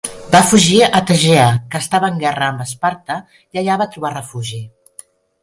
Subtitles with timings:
[0.35, 1.43] Va fugir a Tegea,
[1.75, 4.65] que estava en guerra amb Esparta i allà va trobar refugi.